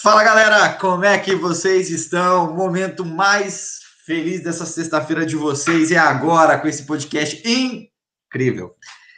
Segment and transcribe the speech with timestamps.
[0.00, 2.50] Fala galera, como é que vocês estão?
[2.50, 8.74] O momento mais feliz dessa sexta-feira de vocês é agora com esse podcast incrível.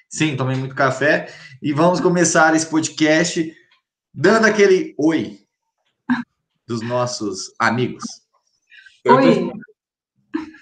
[0.09, 1.33] Sim, tomei muito café
[1.63, 3.55] e vamos começar esse podcast
[4.13, 5.39] dando aquele oi
[6.67, 8.05] dos nossos amigos.
[9.07, 9.53] Oi.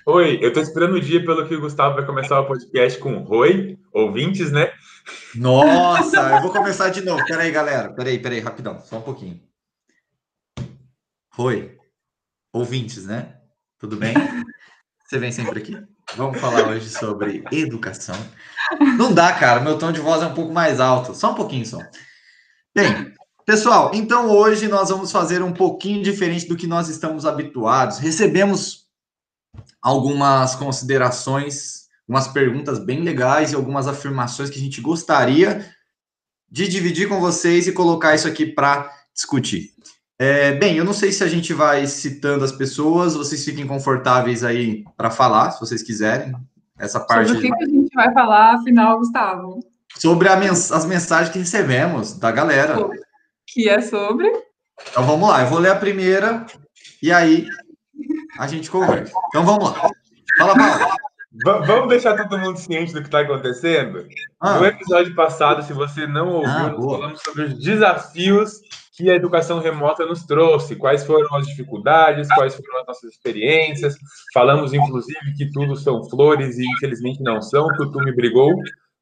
[0.07, 3.25] Oi, eu tô esperando o dia pelo que o Gustavo vai começar o podcast com
[3.29, 4.73] Oi, ouvintes, né?
[5.35, 7.25] Nossa, eu vou começar de novo.
[7.25, 7.93] Peraí, galera.
[7.93, 9.52] Peraí, peraí, rapidão, só um pouquinho.
[11.39, 11.79] Oi,
[12.53, 13.39] ouvintes, né?
[13.79, 14.13] Tudo bem?
[15.09, 15.83] Você vem sempre aqui?
[16.15, 18.15] Vamos falar hoje sobre educação.
[18.99, 21.65] Não dá, cara, meu tom de voz é um pouco mais alto, só um pouquinho
[21.65, 21.79] só.
[22.75, 23.15] Bem,
[23.47, 27.97] pessoal, então hoje nós vamos fazer um pouquinho diferente do que nós estamos habituados.
[27.97, 28.87] Recebemos
[29.81, 35.75] algumas considerações, umas perguntas bem legais e algumas afirmações que a gente gostaria
[36.51, 39.73] de dividir com vocês e colocar isso aqui para discutir.
[40.19, 44.45] É, bem, eu não sei se a gente vai citando as pessoas, vocês fiquem confortáveis
[44.45, 46.33] aí para falar, se vocês quiserem.
[46.79, 47.29] Essa parte.
[47.29, 49.61] Sobre o que, que a gente vai falar, afinal, Gustavo?
[49.97, 52.77] Sobre mens as mensagens que recebemos da galera.
[53.47, 54.31] Que é sobre?
[54.91, 56.47] Então vamos lá, eu vou ler a primeira
[57.03, 57.47] e aí
[58.39, 59.13] a gente conversa.
[59.29, 59.91] Então vamos lá.
[60.39, 61.03] Fala, Paulo.
[61.67, 64.07] Vamos deixar todo mundo ciente do que está acontecendo?
[64.41, 64.59] Ah.
[64.59, 68.61] No episódio passado, se você não ouviu, ah, nós falamos sobre os desafios
[68.93, 73.97] que a educação remota nos trouxe, quais foram as dificuldades, quais foram as nossas experiências.
[74.35, 77.67] Falamos, inclusive, que tudo são flores e, infelizmente, não são.
[77.67, 78.53] O Tutu me brigou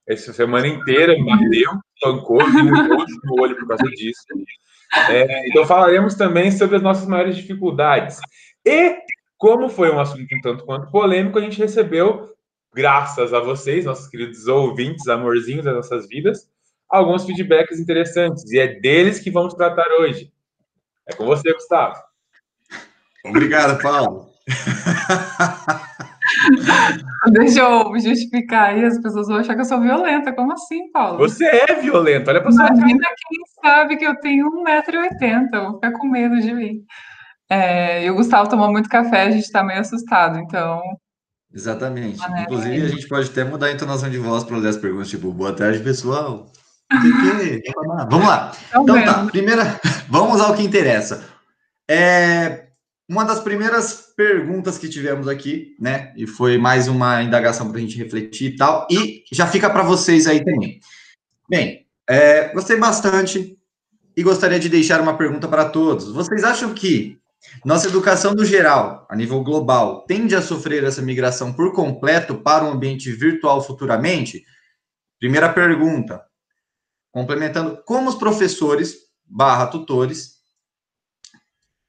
[0.06, 2.62] essa semana inteira, me bateu, pancou, me
[3.24, 4.22] no olho por causa disso.
[5.08, 8.20] É, então, falaremos também sobre as nossas maiores dificuldades.
[8.64, 8.96] E
[9.36, 12.28] como foi um assunto um tanto quanto polêmico, a gente recebeu,
[12.74, 16.49] graças a vocês, nossos queridos ouvintes, amorzinhos das nossas vidas,
[16.90, 18.50] alguns feedbacks interessantes.
[18.50, 20.32] E é deles que vamos tratar hoje.
[21.06, 21.94] É com você, Gustavo.
[23.24, 24.30] Obrigado, Paulo.
[27.32, 30.32] Deixa eu justificar aí, as pessoas vão achar que eu sou violenta.
[30.32, 31.18] Como assim, Paulo?
[31.18, 35.92] Você é violenta, olha para sua Imagina quem sabe que eu tenho 1,80m, vou ficar
[35.92, 36.84] com medo de mim.
[37.48, 40.80] É, e o Gustavo tomou muito café, a gente está meio assustado, então.
[41.52, 42.18] Exatamente.
[42.18, 45.08] Maneira Inclusive, a gente pode até mudar a entonação de voz para ler as perguntas,
[45.08, 46.46] tipo, boa tarde, pessoal.
[48.10, 48.52] Vamos lá.
[48.68, 51.24] Então, então tá, primeira, vamos ao que interessa.
[51.88, 52.66] É,
[53.08, 56.12] uma das primeiras perguntas que tivemos aqui, né?
[56.16, 58.86] E foi mais uma indagação para a gente refletir e tal.
[58.90, 60.80] E já fica para vocês aí também.
[61.48, 63.56] Bem, é, gostei bastante
[64.16, 66.12] e gostaria de deixar uma pergunta para todos.
[66.12, 67.18] Vocês acham que
[67.64, 72.64] nossa educação no geral, a nível global, tende a sofrer essa migração por completo para
[72.64, 74.44] um ambiente virtual futuramente?
[75.18, 76.22] Primeira pergunta.
[77.12, 78.94] Complementando, como os professores
[79.24, 80.40] barra tutores,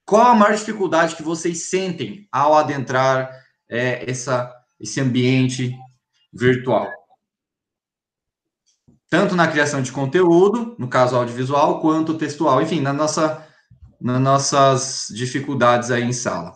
[0.05, 3.31] qual a maior dificuldade que vocês sentem ao adentrar
[3.69, 5.73] é, essa, esse ambiente
[6.33, 6.89] virtual?
[9.09, 13.47] Tanto na criação de conteúdo, no caso audiovisual, quanto textual, enfim, na nossa
[14.01, 16.53] nas nossas dificuldades aí em sala.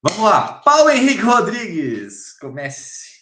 [0.00, 3.13] Vamos lá, Paulo Henrique Rodrigues, comece.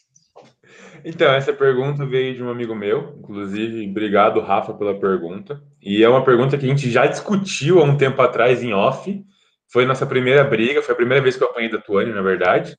[1.04, 5.62] Então, essa pergunta veio de um amigo meu, inclusive, obrigado, Rafa, pela pergunta.
[5.80, 9.24] E é uma pergunta que a gente já discutiu há um tempo atrás em off.
[9.70, 12.76] Foi nossa primeira briga, foi a primeira vez que eu apanhei da Tuane, na verdade.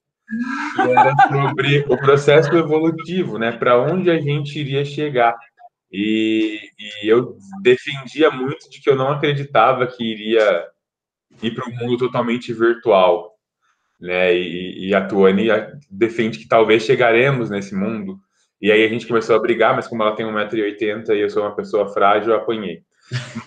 [0.78, 3.52] E era sobre o processo evolutivo, né?
[3.52, 5.36] Para onde a gente iria chegar.
[5.92, 6.60] E,
[7.04, 10.66] e, eu defendia muito de que eu não acreditava que iria
[11.42, 13.33] ir para um mundo totalmente virtual,
[14.04, 14.36] né?
[14.36, 15.48] E, e a Tuane
[15.90, 18.20] defende que talvez chegaremos nesse mundo.
[18.62, 21.44] E aí a gente começou a brigar, mas como ela tem 1,80m e eu sou
[21.44, 22.84] uma pessoa frágil, eu apanhei.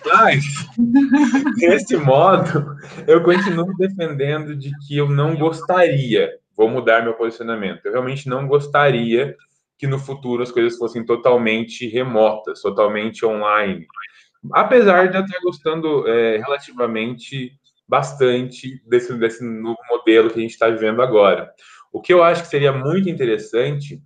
[0.05, 0.43] Mas,
[1.57, 2.75] desse modo,
[3.07, 8.47] eu continuo defendendo de que eu não gostaria, vou mudar meu posicionamento, eu realmente não
[8.47, 9.35] gostaria
[9.77, 13.85] que no futuro as coisas fossem totalmente remotas, totalmente online.
[14.53, 17.51] Apesar de eu estar gostando é, relativamente
[17.87, 21.51] bastante desse, desse novo modelo que a gente está vivendo agora.
[21.91, 24.01] O que eu acho que seria muito interessante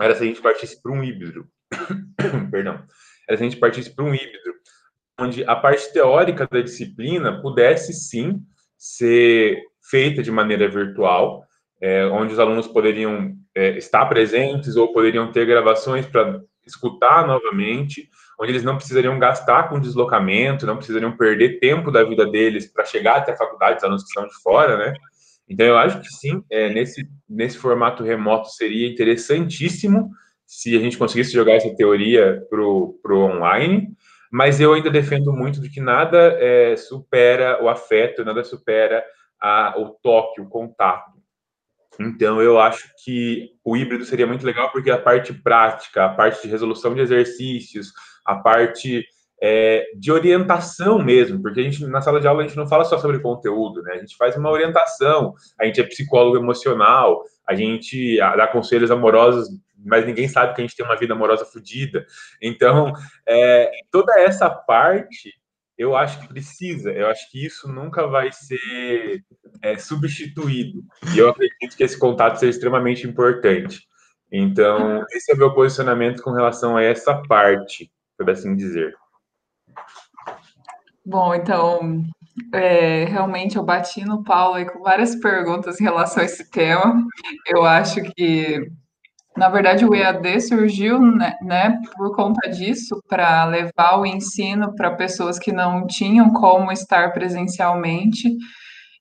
[0.00, 1.48] era se a gente partisse para um híbrido.
[2.50, 2.84] Perdão.
[3.28, 4.54] Era se a gente partisse para um híbrido,
[5.18, 8.42] onde a parte teórica da disciplina pudesse sim
[8.76, 11.44] ser feita de maneira virtual,
[11.80, 18.10] é, onde os alunos poderiam é, estar presentes ou poderiam ter gravações para escutar novamente,
[18.38, 22.84] onde eles não precisariam gastar com deslocamento, não precisariam perder tempo da vida deles para
[22.84, 24.94] chegar até a faculdade, os alunos que estão de fora, né?
[25.48, 30.10] Então, eu acho que sim, é, nesse, nesse formato remoto seria interessantíssimo
[30.44, 33.88] se a gente conseguisse jogar essa teoria para o online,
[34.30, 39.04] mas eu ainda defendo muito de que nada é, supera o afeto, nada supera
[39.40, 41.16] a, o toque, o contato.
[41.98, 46.42] Então, eu acho que o híbrido seria muito legal, porque a parte prática, a parte
[46.42, 47.92] de resolução de exercícios,
[48.26, 49.04] a parte
[49.40, 52.84] é, de orientação mesmo, porque a gente na sala de aula a gente não fala
[52.84, 53.94] só sobre conteúdo, né?
[53.94, 59.48] A gente faz uma orientação, a gente é psicólogo emocional, a gente dá conselhos amorosos,
[59.84, 62.06] mas ninguém sabe que a gente tem uma vida amorosa fodida.
[62.40, 62.92] Então,
[63.26, 65.32] é, toda essa parte
[65.78, 69.22] eu acho que precisa, eu acho que isso nunca vai ser
[69.60, 70.82] é, substituído.
[71.14, 73.86] E eu acredito que esse contato seja extremamente importante.
[74.32, 78.94] Então, esse é o meu posicionamento com relação a essa parte, por assim dizer.
[81.04, 82.02] Bom, então,
[82.52, 87.04] é, realmente eu bati no Paulo aí com várias perguntas em relação a esse tema.
[87.46, 88.60] Eu acho que
[89.36, 94.96] na verdade, o EAD surgiu né, né por conta disso, para levar o ensino para
[94.96, 98.34] pessoas que não tinham como estar presencialmente.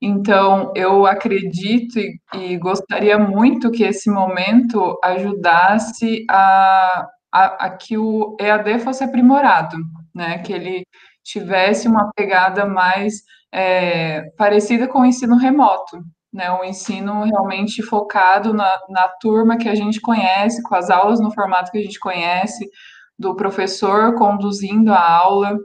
[0.01, 7.97] Então, eu acredito e, e gostaria muito que esse momento ajudasse a, a, a, que
[7.97, 9.77] o EAD fosse aprimorado,
[10.13, 10.39] né?
[10.39, 10.85] Que ele
[11.23, 15.97] tivesse uma pegada mais é, parecida com o ensino remoto
[16.35, 21.21] né, um ensino realmente focado na, na turma que a gente conhece, com as aulas
[21.21, 22.69] no formato que a gente conhece,
[23.17, 25.57] do professor conduzindo a aula.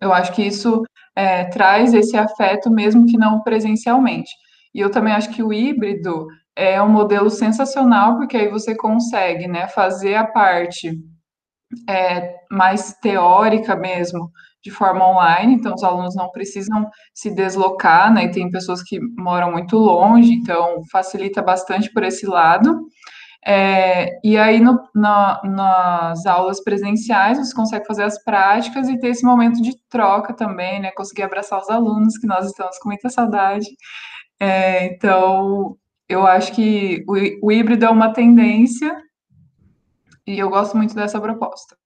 [0.00, 0.82] Eu acho que isso
[1.14, 4.30] é, traz esse afeto, mesmo que não presencialmente.
[4.74, 9.48] E eu também acho que o híbrido é um modelo sensacional, porque aí você consegue
[9.48, 10.92] né, fazer a parte
[11.88, 14.30] é, mais teórica mesmo,
[14.62, 18.24] de forma online, então os alunos não precisam se deslocar, né?
[18.24, 22.80] E tem pessoas que moram muito longe, então facilita bastante por esse lado.
[23.46, 29.08] É, e aí, no, na, nas aulas presenciais, você consegue fazer as práticas e ter
[29.08, 30.90] esse momento de troca também, né?
[30.92, 33.66] Conseguir abraçar os alunos, que nós estamos com muita saudade.
[34.40, 35.76] É, então,
[36.08, 38.96] eu acho que o, o híbrido é uma tendência
[40.26, 41.76] e eu gosto muito dessa proposta.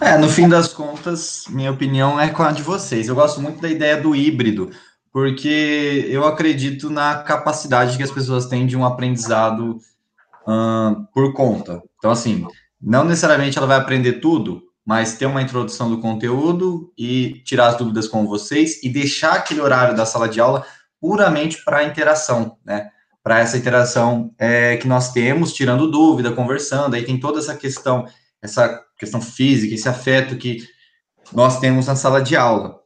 [0.00, 3.08] É, no fim das contas, minha opinião é com a de vocês.
[3.08, 4.70] Eu gosto muito da ideia do híbrido,
[5.12, 9.78] porque eu acredito na capacidade que as pessoas têm de um aprendizado
[11.14, 11.82] por conta.
[11.98, 12.46] Então, assim,
[12.80, 17.76] não necessariamente ela vai aprender tudo, mas ter uma introdução do conteúdo e tirar as
[17.76, 20.66] dúvidas com vocês e deixar aquele horário da sala de aula
[21.02, 22.88] puramente para interação, né?
[23.22, 28.06] Para essa interação é, que nós temos, tirando dúvida, conversando, aí tem toda essa questão
[28.40, 30.66] essa questão física, esse afeto que
[31.32, 32.80] nós temos na sala de aula.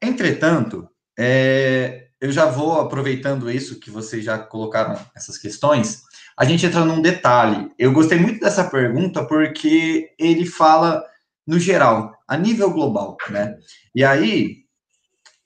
[0.00, 0.86] Entretanto,
[1.18, 6.02] é, eu já vou aproveitando isso que vocês já colocaram essas questões,
[6.36, 7.70] a gente entra num detalhe.
[7.78, 11.02] Eu gostei muito dessa pergunta porque ele fala
[11.46, 13.56] no geral, a nível global, né?
[13.94, 14.58] E aí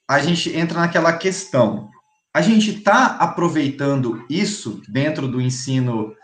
[0.09, 1.89] a gente entra naquela questão.
[2.37, 6.15] A gente está aproveitando isso dentro do ensino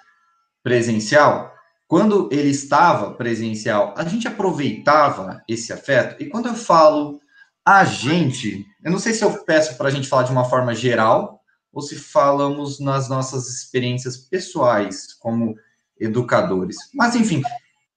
[0.63, 1.53] presencial?
[1.93, 6.23] quando ele estava presencial, a gente aproveitava esse afeto.
[6.23, 7.21] E quando eu falo
[7.63, 10.75] a gente, eu não sei se eu peço para a gente falar de uma forma
[10.75, 15.55] geral ou se falamos nas nossas experiências pessoais como
[16.01, 16.79] educadores.
[16.95, 17.43] Mas, enfim,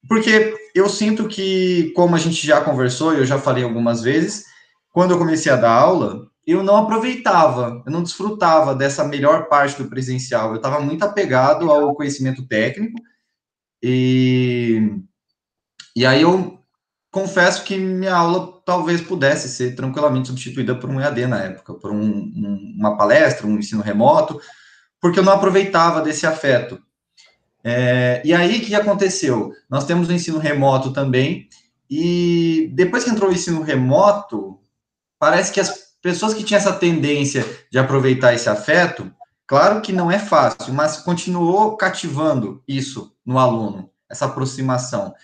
[0.10, 4.44] porque eu sinto que, como a gente já conversou, eu já falei algumas vezes,
[4.92, 9.82] quando eu comecei a dar aula, eu não aproveitava, eu não desfrutava dessa melhor parte
[9.82, 10.52] do presencial.
[10.52, 13.00] Eu estava muito apegado ao conhecimento técnico
[13.82, 15.02] e,
[15.96, 16.60] e aí eu
[17.12, 21.92] confesso que minha aula talvez pudesse ser tranquilamente substituída por um EAD na época, por
[21.92, 24.40] um, um, uma palestra, um ensino remoto,
[25.00, 26.82] porque eu não aproveitava desse afeto.
[27.64, 29.52] É, e aí, o que aconteceu?
[29.70, 31.48] Nós temos o ensino remoto também,
[31.90, 34.60] e depois que entrou o ensino remoto,
[35.18, 39.12] parece que as pessoas que tinham essa tendência de aproveitar esse afeto,
[39.48, 45.16] claro que não é fácil, mas continuou cativando isso no aluno, essa aproximação.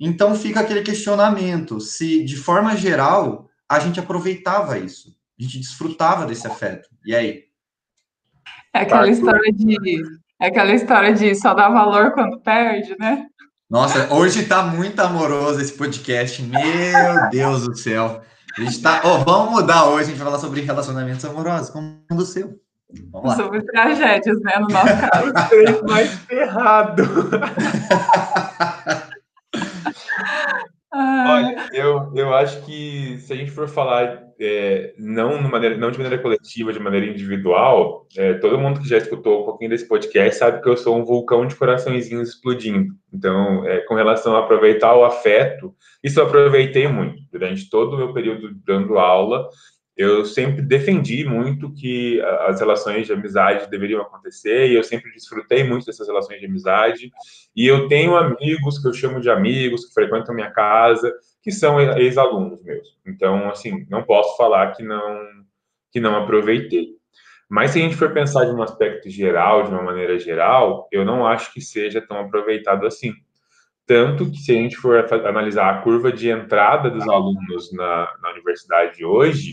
[0.00, 6.26] Então fica aquele questionamento se, de forma geral, a gente aproveitava isso, a gente desfrutava
[6.26, 6.88] desse afeto.
[7.04, 7.44] E aí?
[8.74, 9.76] É aquela história de
[10.40, 13.26] é aquela história de só dar valor quando perde, né?
[13.70, 16.42] Nossa, hoje tá muito amoroso esse podcast.
[16.42, 18.22] Meu Deus do céu.
[18.58, 19.02] A gente tá.
[19.04, 22.58] Oh, vamos mudar hoje, a gente vai falar sobre relacionamentos amorosos, como o seu.
[23.36, 24.58] Sobre tragédias, né?
[24.58, 25.84] No nosso caso.
[25.86, 27.02] mais ferrado.
[30.96, 35.98] Olha, eu, eu acho que se a gente for falar é, não, maneira, não de
[35.98, 40.38] maneira coletiva, de maneira individual, é, todo mundo que já escutou um pouquinho desse podcast
[40.38, 42.94] sabe que eu sou um vulcão de coraçõezinhos explodindo.
[43.12, 47.98] Então, é, com relação a aproveitar o afeto, isso eu aproveitei muito durante todo o
[47.98, 49.48] meu período dando aula
[49.96, 55.64] eu sempre defendi muito que as relações de amizade deveriam acontecer e eu sempre desfrutei
[55.64, 57.10] muito dessas relações de amizade.
[57.56, 61.10] E eu tenho amigos que eu chamo de amigos que frequentam minha casa,
[61.42, 62.98] que são ex-alunos meus.
[63.06, 65.46] Então, assim, não posso falar que não
[65.90, 66.88] que não aproveitei.
[67.48, 71.06] Mas se a gente for pensar de um aspecto geral, de uma maneira geral, eu
[71.06, 73.14] não acho que seja tão aproveitado assim.
[73.86, 78.32] Tanto que se a gente for analisar a curva de entrada dos alunos na, na
[78.32, 79.52] universidade hoje,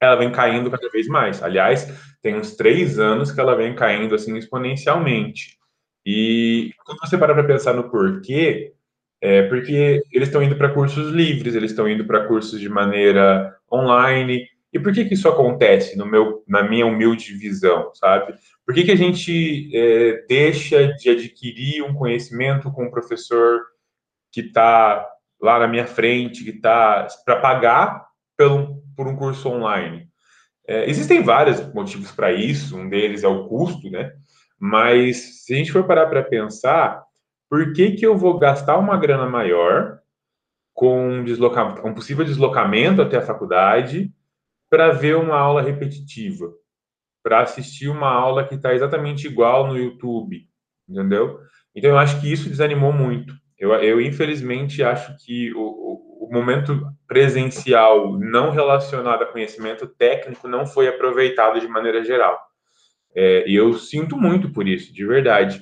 [0.00, 1.42] ela vem caindo cada vez mais.
[1.42, 1.86] Aliás,
[2.22, 5.58] tem uns três anos que ela vem caindo assim exponencialmente.
[6.04, 8.72] E quando você para para pensar no porquê,
[9.20, 13.54] é porque eles estão indo para cursos livres, eles estão indo para cursos de maneira
[13.70, 14.46] online.
[14.72, 18.34] E por que que isso acontece, no meu, na minha humilde visão, sabe?
[18.64, 23.60] Por que que a gente é, deixa de adquirir um conhecimento com um professor
[24.32, 25.06] que está
[25.40, 30.06] lá na minha frente, que está para pagar pelo, por um curso online?
[30.68, 34.12] É, existem vários motivos para isso, um deles é o custo, né?
[34.58, 37.02] Mas se a gente for parar para pensar,
[37.48, 40.00] por que, que eu vou gastar uma grana maior
[40.74, 44.12] com um, deslocamento, um possível deslocamento até a faculdade
[44.68, 46.52] para ver uma aula repetitiva?
[47.22, 50.46] Para assistir uma aula que está exatamente igual no YouTube,
[50.86, 51.40] entendeu?
[51.74, 53.32] Então eu acho que isso desanimou muito.
[53.58, 60.64] Eu, eu infelizmente acho que o, o momento presencial não relacionado a conhecimento técnico não
[60.64, 62.38] foi aproveitado de maneira geral.
[63.12, 65.60] É, e eu sinto muito por isso, de verdade.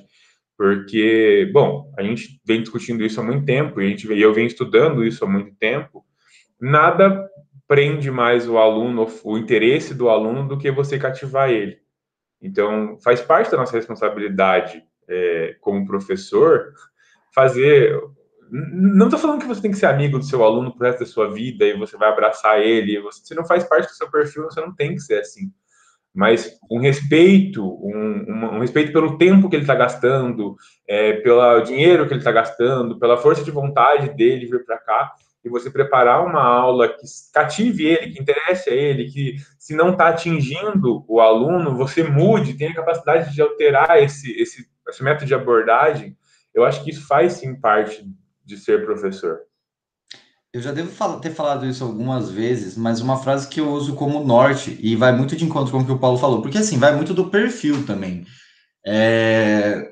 [0.59, 4.47] Porque, bom, a gente vem discutindo isso há muito tempo, e a gente, eu venho
[4.47, 6.05] estudando isso há muito tempo.
[6.61, 7.27] Nada
[7.67, 11.79] prende mais o aluno, o interesse do aluno, do que você cativar ele.
[12.43, 16.75] Então, faz parte da nossa responsabilidade é, como professor
[17.35, 17.99] fazer
[18.51, 21.07] não estou falando que você tem que ser amigo do seu aluno pro resto da
[21.07, 23.01] sua vida e você vai abraçar ele.
[23.01, 25.53] Você, se não faz parte do seu perfil, você não tem que ser assim.
[26.15, 31.61] Mas um respeito, um, um, um respeito pelo tempo que ele está gastando, é, pelo
[31.61, 35.13] dinheiro que ele está gastando, pela força de vontade dele vir para cá,
[35.45, 39.93] e você preparar uma aula que cative ele, que interesse a ele, que se não
[39.93, 45.35] está atingindo o aluno, você mude, tenha capacidade de alterar esse, esse, esse método de
[45.35, 46.17] abordagem,
[46.53, 48.05] eu acho que isso faz sim parte
[48.49, 49.41] de ser professor?
[50.53, 50.91] Eu já devo
[51.21, 55.15] ter falado isso algumas vezes, mas uma frase que eu uso como norte, e vai
[55.15, 57.85] muito de encontro com o que o Paulo falou, porque assim, vai muito do perfil
[57.85, 58.27] também.
[58.87, 59.87] É,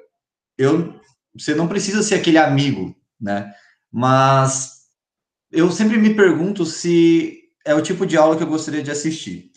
[0.57, 0.99] eu,
[1.39, 3.53] você não precisa ser aquele amigo, né?
[3.93, 4.87] Mas
[5.53, 9.51] eu sempre me pergunto se é o tipo de aula que eu gostaria de assistir.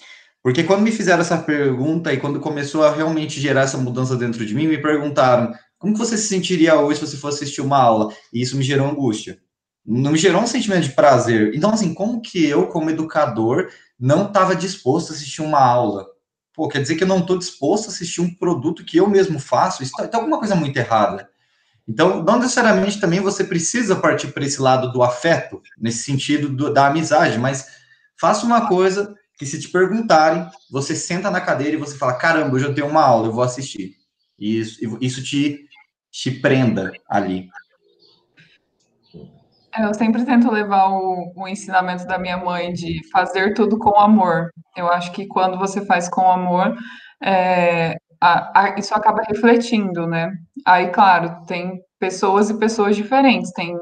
[0.44, 4.46] Porque quando me fizeram essa pergunta e quando começou a realmente gerar essa mudança dentro
[4.46, 8.14] de mim, me perguntaram como você se sentiria hoje se você fosse assistir uma aula?
[8.34, 9.40] E isso me gerou angústia.
[9.86, 11.56] Não me gerou um sentimento de prazer.
[11.56, 16.06] Então, assim, como que eu, como educador, não estava disposto a assistir uma aula?
[16.54, 19.40] Pô, quer dizer que eu não estou disposto a assistir um produto que eu mesmo
[19.40, 19.82] faço?
[19.82, 21.30] Isso tá, alguma coisa muito errada.
[21.88, 26.72] Então, não necessariamente também você precisa partir para esse lado do afeto, nesse sentido do,
[26.72, 27.66] da amizade, mas
[28.20, 32.54] faça uma coisa que se te perguntarem, você senta na cadeira e você fala, caramba,
[32.54, 33.96] hoje eu tenho uma aula, eu vou assistir.
[34.38, 35.69] E isso, isso te
[36.12, 37.50] te prenda ali.
[39.76, 44.00] É, eu sempre tento levar o, o, ensinamento da minha mãe de fazer tudo com
[44.00, 44.50] amor.
[44.76, 46.76] Eu acho que quando você faz com amor,
[47.24, 50.32] é, a, a, isso acaba refletindo, né?
[50.66, 53.52] Aí, claro, tem pessoas e pessoas diferentes.
[53.52, 53.76] Tem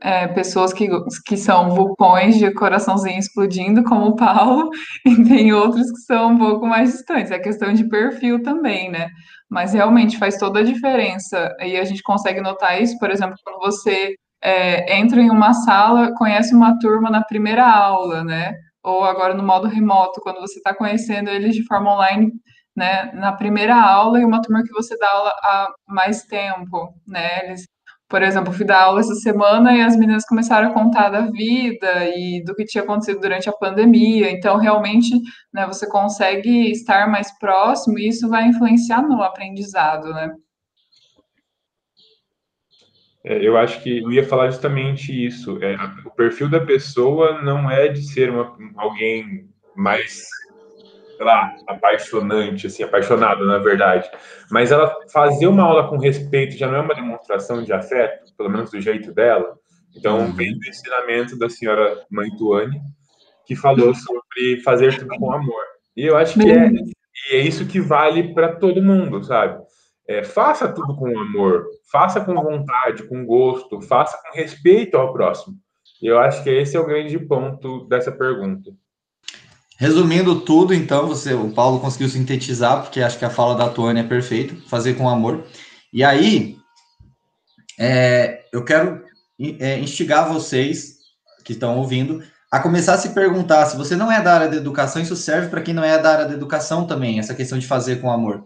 [0.00, 0.88] é, pessoas que,
[1.26, 4.70] que são vulcões de coraçãozinho explodindo, como o Paulo,
[5.06, 7.30] e tem outros que são um pouco mais distantes.
[7.30, 9.08] É questão de perfil também, né?
[9.52, 11.54] Mas realmente faz toda a diferença.
[11.60, 16.14] E a gente consegue notar isso, por exemplo, quando você é, entra em uma sala,
[16.16, 18.54] conhece uma turma na primeira aula, né?
[18.82, 22.32] Ou agora no modo remoto, quando você está conhecendo eles de forma online,
[22.74, 23.12] né?
[23.12, 27.44] Na primeira aula e uma turma que você dá aula há mais tempo, né?
[27.44, 27.66] Eles
[28.12, 32.10] por exemplo, fui dar aula essa semana e as meninas começaram a contar da vida
[32.14, 34.30] e do que tinha acontecido durante a pandemia.
[34.30, 35.18] Então, realmente,
[35.50, 40.30] né, você consegue estar mais próximo e isso vai influenciar no aprendizado, né?
[43.24, 45.58] É, eu acho que eu ia falar justamente isso.
[45.64, 50.26] É, o perfil da pessoa não é de ser uma, alguém mais
[51.22, 54.10] sei lá, apaixonante, assim, apaixonada, na verdade.
[54.50, 58.50] Mas ela fazer uma aula com respeito já não é uma demonstração de afeto, pelo
[58.50, 59.54] menos do jeito dela.
[59.96, 60.32] Então, uhum.
[60.32, 62.80] vem do ensinamento da senhora Mãe Tuane,
[63.46, 65.64] que falou sobre fazer tudo com amor.
[65.96, 66.70] E eu acho que é,
[67.30, 69.62] é isso que vale para todo mundo, sabe?
[70.08, 75.54] É, faça tudo com amor, faça com vontade, com gosto, faça com respeito ao próximo.
[76.02, 78.72] E eu acho que esse é o grande ponto dessa pergunta.
[79.82, 83.98] Resumindo tudo, então, você, o Paulo conseguiu sintetizar, porque acho que a fala da Tuane
[83.98, 85.44] é perfeita, fazer com amor.
[85.92, 86.56] E aí,
[87.76, 89.02] é, eu quero
[89.58, 90.98] é, instigar vocês
[91.44, 94.54] que estão ouvindo a começar a se perguntar se você não é da área da
[94.54, 97.66] educação, isso serve para quem não é da área da educação também, essa questão de
[97.66, 98.44] fazer com amor.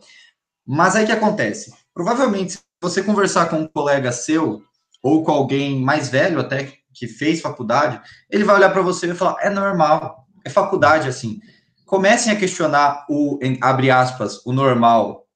[0.67, 1.71] Mas aí que acontece?
[1.93, 4.63] Provavelmente, se você conversar com um colega seu,
[5.03, 8.01] ou com alguém mais velho até, que fez faculdade,
[8.31, 11.41] ele vai olhar para você e falar: é normal, é faculdade assim.
[11.85, 15.27] Comecem a questionar o, abre aspas, o normal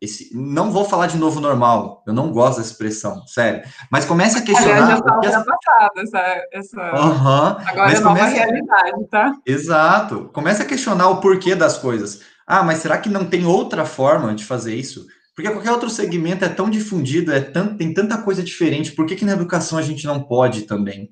[0.00, 3.62] esse, não vou falar de novo normal, eu não gosto dessa expressão, sério.
[3.90, 4.76] Mas comece a questionar.
[4.76, 6.46] Aliás, já estava passada essa.
[6.52, 7.04] essa...
[7.04, 7.68] Uhum.
[7.68, 9.36] Agora é nova realidade, tá?
[9.44, 10.30] Exato.
[10.32, 12.20] Comece a questionar o porquê das coisas.
[12.46, 15.04] Ah, mas será que não tem outra forma de fazer isso?
[15.34, 19.16] Porque qualquer outro segmento é tão difundido, é tão, tem tanta coisa diferente, por que,
[19.16, 21.10] que na educação a gente não pode também?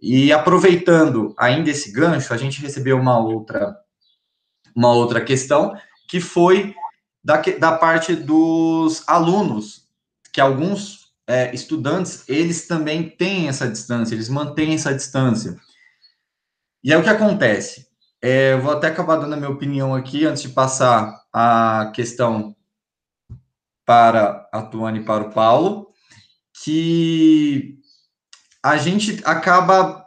[0.00, 3.76] E aproveitando ainda esse gancho, a gente recebeu uma outra,
[4.74, 5.74] uma outra questão,
[6.08, 6.74] que foi
[7.24, 9.88] da, da parte dos alunos,
[10.32, 15.56] que alguns é, estudantes, eles também têm essa distância, eles mantêm essa distância.
[16.84, 17.88] E é o que acontece.
[18.22, 22.54] É, eu vou até acabar dando a minha opinião aqui, antes de passar a questão
[23.84, 25.88] para a Tuane e para o Paulo,
[26.62, 27.78] que
[28.66, 30.04] a gente acaba,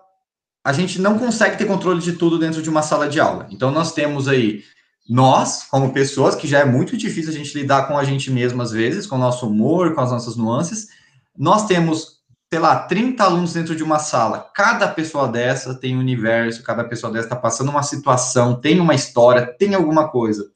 [0.65, 3.47] a gente não consegue ter controle de tudo dentro de uma sala de aula.
[3.49, 4.63] Então, nós temos aí
[5.07, 8.61] nós, como pessoas, que já é muito difícil a gente lidar com a gente mesmo
[8.61, 10.89] às vezes, com o nosso humor, com as nossas nuances,
[11.37, 12.19] nós temos,
[12.51, 14.51] sei lá, 30 alunos dentro de uma sala.
[14.53, 18.93] Cada pessoa dessa tem um universo, cada pessoa dessa está passando uma situação, tem uma
[18.93, 20.51] história, tem alguma coisa.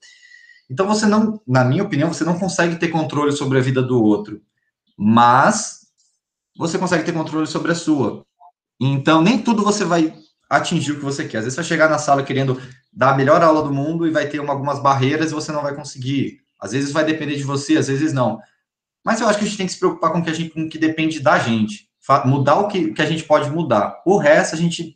[0.70, 4.04] Então você não, na minha opinião, você não consegue ter controle sobre a vida do
[4.04, 4.42] outro,
[4.98, 5.83] mas
[6.58, 8.24] você consegue ter controle sobre a sua.
[8.80, 10.14] Então nem tudo você vai
[10.50, 11.40] atingir o que você quer.
[11.40, 14.12] Às vezes você vai chegar na sala querendo dar a melhor aula do mundo e
[14.12, 16.40] vai ter uma, algumas barreiras e você não vai conseguir.
[16.60, 18.40] Às vezes vai depender de você, às vezes não.
[19.04, 20.50] Mas eu acho que a gente tem que se preocupar com o que, a gente,
[20.52, 21.90] com o que depende da gente.
[22.26, 24.02] Mudar o que, que a gente pode mudar.
[24.06, 24.96] O resto a gente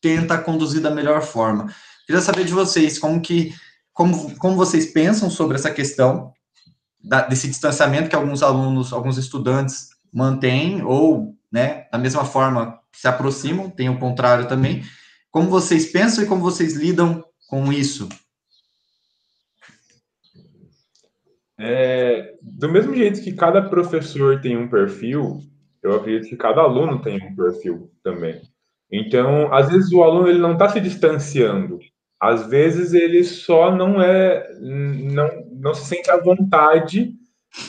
[0.00, 1.72] tenta conduzir da melhor forma.
[2.06, 3.54] Queria saber de vocês como que
[3.92, 6.32] como, como vocês pensam sobre essa questão
[7.02, 13.06] da, desse distanciamento que alguns alunos, alguns estudantes mantêm ou, né, da mesma forma se
[13.06, 14.82] aproximam, tem o contrário também.
[15.30, 18.08] Como vocês pensam e como vocês lidam com isso?
[21.60, 25.40] É, do mesmo jeito que cada professor tem um perfil,
[25.82, 28.40] eu acredito que cada aluno tem um perfil também.
[28.90, 31.78] Então, às vezes o aluno ele não está se distanciando,
[32.20, 37.14] às vezes ele só não é, não, não se sente à vontade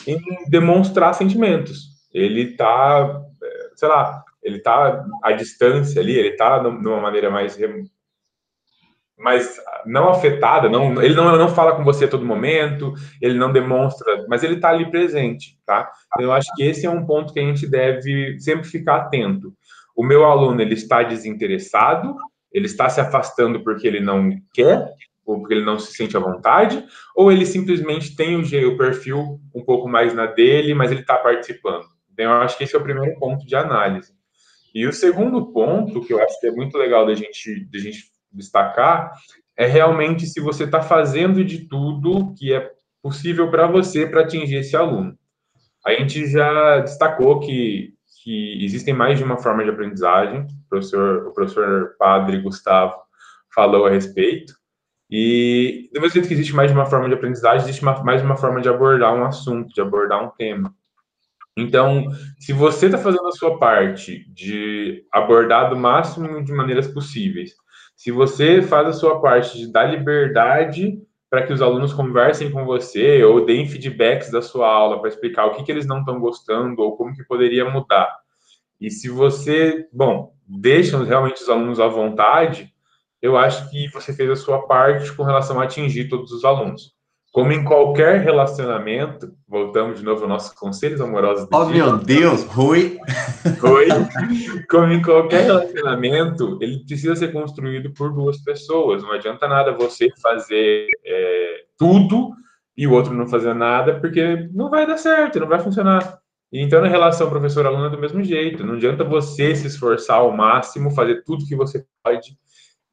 [0.06, 1.89] em demonstrar sentimentos.
[2.12, 3.22] Ele está,
[3.74, 7.56] sei lá, ele está à distância ali, ele está de uma maneira mais
[9.20, 13.52] mais não afetada, não, ele não, não fala com você a todo momento, ele não
[13.52, 15.90] demonstra, mas ele está ali presente, tá?
[16.06, 19.52] Então, eu acho que esse é um ponto que a gente deve sempre ficar atento.
[19.94, 22.16] O meu aluno, ele está desinteressado,
[22.50, 24.88] ele está se afastando porque ele não quer,
[25.24, 26.82] ou porque ele não se sente à vontade,
[27.14, 31.84] ou ele simplesmente tem o perfil um pouco mais na dele, mas ele está participando.
[32.20, 34.12] Então, eu acho que esse é o primeiro ponto de análise.
[34.74, 38.04] E o segundo ponto, que eu acho que é muito legal da gente, da gente
[38.30, 39.12] destacar,
[39.56, 42.70] é realmente se você está fazendo de tudo que é
[43.02, 45.18] possível para você para atingir esse aluno.
[45.84, 51.26] A gente já destacou que, que existem mais de uma forma de aprendizagem, o professor,
[51.26, 52.94] o professor Padre Gustavo
[53.52, 54.54] falou a respeito,
[55.10, 58.22] e do mesmo jeito que existe mais de uma forma de aprendizagem, existe uma, mais
[58.22, 60.72] uma forma de abordar um assunto, de abordar um tema.
[61.60, 62.06] Então,
[62.38, 67.52] se você está fazendo a sua parte de abordar do máximo de maneiras possíveis,
[67.94, 72.64] se você faz a sua parte de dar liberdade para que os alunos conversem com
[72.64, 76.18] você ou deem feedbacks da sua aula para explicar o que, que eles não estão
[76.18, 78.10] gostando ou como que poderia mudar.
[78.80, 82.72] E se você, bom, deixa realmente os alunos à vontade,
[83.20, 86.94] eu acho que você fez a sua parte com relação a atingir todos os alunos.
[87.32, 91.46] Como em qualquer relacionamento, voltamos de novo aos nossos conselhos amorosos.
[91.52, 91.84] Oh, dia.
[91.84, 92.98] meu Deus, Rui!
[93.60, 93.86] Rui!
[94.68, 99.04] Como em qualquer relacionamento, ele precisa ser construído por duas pessoas.
[99.04, 102.32] Não adianta nada você fazer é, tudo
[102.76, 106.18] e o outro não fazer nada, porque não vai dar certo, não vai funcionar.
[106.52, 108.66] Então, na relação professor-aluno é do mesmo jeito.
[108.66, 112.36] Não adianta você se esforçar ao máximo, fazer tudo que você pode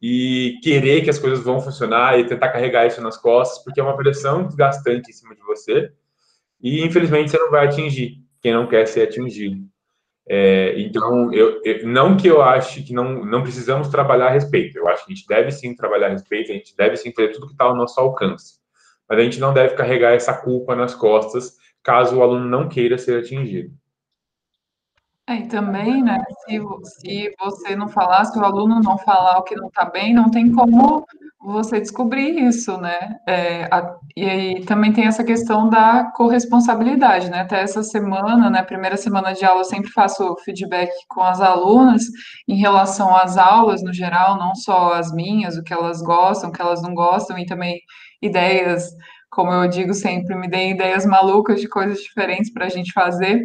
[0.02, 3.84] e querer que as coisas vão funcionar e tentar carregar isso nas costas, porque é
[3.84, 5.92] uma pressão desgastante em cima de você
[6.62, 9.66] e, infelizmente, você não vai atingir quem não quer ser atingido.
[10.30, 14.78] É, então, eu, eu, não que eu ache que não, não precisamos trabalhar a respeito,
[14.78, 17.30] eu acho que a gente deve sim trabalhar a respeito, a gente deve sim fazer
[17.30, 18.56] tudo que está ao nosso alcance,
[19.10, 22.98] mas a gente não deve carregar essa culpa nas costas caso o aluno não queira
[22.98, 23.72] ser atingido.
[25.30, 26.58] É, e também, né, se,
[27.02, 30.32] se você não falar, se o aluno não falar o que não está bem, não
[30.32, 31.06] tem como
[31.42, 33.18] você descobrir isso, né?
[33.28, 37.42] É, a, e aí também tem essa questão da corresponsabilidade, né?
[37.42, 42.04] Até essa semana, né, primeira semana de aula, eu sempre faço feedback com as alunas
[42.48, 46.54] em relação às aulas no geral, não só as minhas, o que elas gostam, o
[46.54, 47.82] que elas não gostam, e também
[48.22, 48.90] ideias,
[49.30, 53.44] como eu digo sempre, me deem ideias malucas de coisas diferentes para a gente fazer.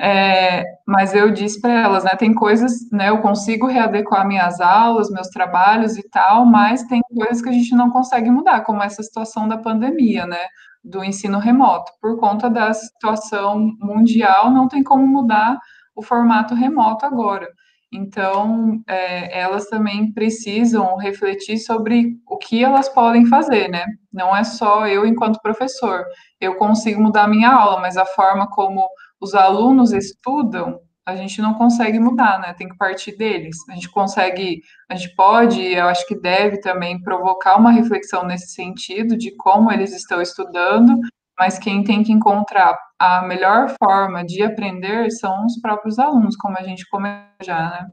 [0.00, 5.10] É, mas eu disse para elas, né, tem coisas, né, eu consigo readequar minhas aulas,
[5.10, 9.02] meus trabalhos e tal, mas tem coisas que a gente não consegue mudar, como essa
[9.02, 10.40] situação da pandemia, né,
[10.82, 11.92] do ensino remoto.
[12.00, 15.58] Por conta da situação mundial, não tem como mudar
[15.94, 17.48] o formato remoto agora.
[17.92, 23.84] Então, é, elas também precisam refletir sobre o que elas podem fazer, né?
[24.10, 26.02] Não é só eu, enquanto professor.
[26.40, 28.88] Eu consigo mudar minha aula, mas a forma como
[29.22, 32.52] os alunos estudam, a gente não consegue mudar, né?
[32.54, 33.56] Tem que partir deles.
[33.70, 38.48] A gente consegue, a gente pode, eu acho que deve também provocar uma reflexão nesse
[38.48, 40.98] sentido de como eles estão estudando,
[41.38, 46.58] mas quem tem que encontrar a melhor forma de aprender são os próprios alunos, como
[46.58, 47.86] a gente comentou já, né?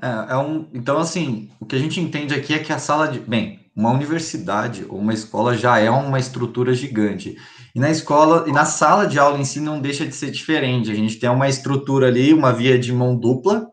[0.00, 3.08] É, é um, então, assim, o que a gente entende aqui é que a sala
[3.08, 3.20] de.
[3.20, 7.36] Bem, uma universidade ou uma escola já é uma estrutura gigante.
[7.74, 10.90] E na escola, e na sala de aula em si não deixa de ser diferente.
[10.90, 13.66] A gente tem uma estrutura ali, uma via de mão dupla,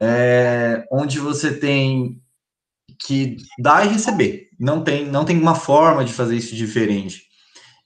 [0.00, 2.20] é, onde você tem
[2.98, 4.48] que dar e receber.
[4.58, 7.26] Não tem, não tem uma forma de fazer isso diferente.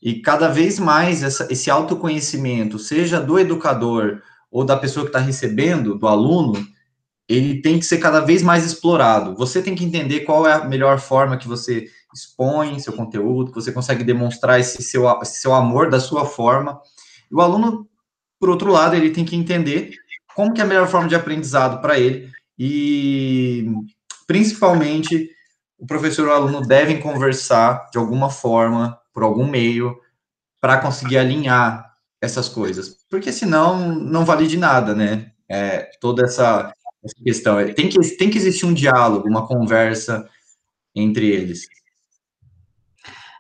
[0.03, 5.19] E cada vez mais essa, esse autoconhecimento, seja do educador ou da pessoa que está
[5.19, 6.67] recebendo, do aluno,
[7.29, 9.37] ele tem que ser cada vez mais explorado.
[9.37, 13.61] Você tem que entender qual é a melhor forma que você expõe seu conteúdo, que
[13.61, 16.81] você consegue demonstrar esse seu, esse seu amor da sua forma.
[17.31, 17.89] E o aluno,
[18.39, 19.93] por outro lado, ele tem que entender
[20.35, 23.67] como que é a melhor forma de aprendizado para ele e,
[24.27, 25.31] principalmente,
[25.79, 29.99] o professor e o aluno devem conversar de alguma forma, por algum meio,
[30.61, 35.33] para conseguir alinhar essas coisas, porque senão não vale de nada, né?
[35.49, 37.57] É, toda essa essa questão.
[37.75, 40.29] Tem que, tem que existir um diálogo, uma conversa
[40.95, 41.67] entre eles.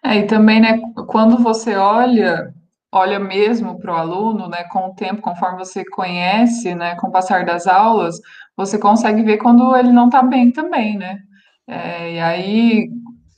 [0.04, 2.54] É, e também, né, quando você olha,
[2.92, 7.12] olha mesmo para o aluno, né, com o tempo, conforme você conhece, né, com o
[7.12, 8.16] passar das aulas,
[8.56, 11.18] você consegue ver quando ele não está bem também, né?
[11.66, 12.88] É, e aí,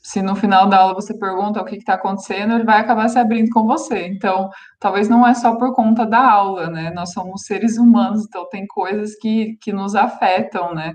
[0.01, 3.19] se no final da aula você pergunta o que está acontecendo, ele vai acabar se
[3.19, 4.07] abrindo com você.
[4.07, 4.49] Então,
[4.79, 6.91] talvez não é só por conta da aula, né?
[6.91, 10.93] Nós somos seres humanos, então tem coisas que, que nos afetam, né?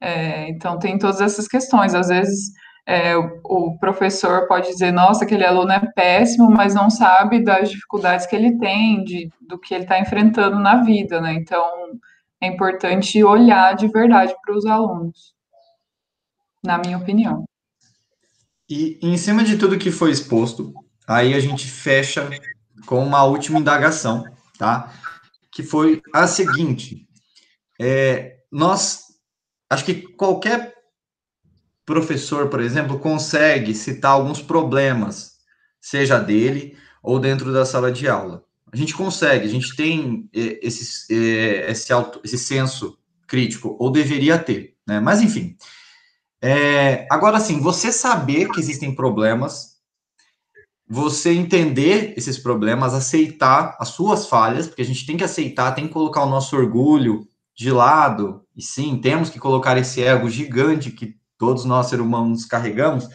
[0.00, 1.94] É, então, tem todas essas questões.
[1.94, 2.52] Às vezes,
[2.86, 8.26] é, o, professor pode dizer, nossa, aquele aluno é péssimo, mas não sabe das dificuldades
[8.26, 11.34] que ele tem, de, do que ele está enfrentando na vida, né?
[11.34, 11.98] Então,
[12.40, 15.34] é importante olhar de verdade para os alunos,
[16.64, 17.44] na minha opinião.
[18.70, 20.72] E em cima de tudo que foi exposto,
[21.08, 22.30] aí a gente fecha
[22.86, 24.24] com uma última indagação,
[24.56, 24.92] tá?
[25.50, 27.04] Que foi a seguinte:
[27.80, 29.06] é, nós,
[29.70, 30.75] acho que qualquer
[31.86, 35.36] professor, por exemplo, consegue citar alguns problemas,
[35.80, 38.44] seja dele ou dentro da sala de aula.
[38.72, 43.90] A gente consegue, a gente tem é, esse, é, esse, auto, esse senso crítico, ou
[43.90, 44.98] deveria ter, né?
[44.98, 45.56] Mas, enfim,
[46.42, 49.76] é, agora, sim, você saber que existem problemas,
[50.88, 55.86] você entender esses problemas, aceitar as suas falhas, porque a gente tem que aceitar, tem
[55.86, 60.90] que colocar o nosso orgulho de lado, e sim, temos que colocar esse ego gigante
[60.90, 63.08] que todos nós, seres humanos, carregamos,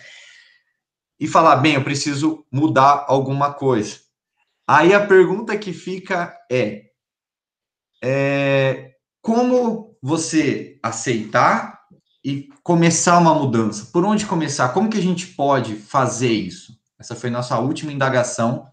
[1.19, 3.99] e falar, bem, eu preciso mudar alguma coisa.
[4.67, 6.86] Aí a pergunta que fica é,
[8.03, 11.79] é como você aceitar
[12.23, 13.86] e começar uma mudança?
[13.91, 14.69] Por onde começar?
[14.69, 16.73] Como que a gente pode fazer isso?
[16.99, 18.67] Essa foi nossa última indagação